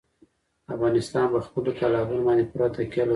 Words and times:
افغانستان 0.75 1.25
په 1.33 1.39
خپلو 1.45 1.69
تالابونو 1.79 2.25
باندې 2.27 2.43
پوره 2.51 2.67
تکیه 2.75 3.03
لري. 3.05 3.09